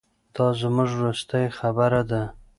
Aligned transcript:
دا 0.35 0.47
زموږ 0.59 0.89
وروستۍ 0.99 1.45
خبره 1.57 2.01
ده. 2.09 2.23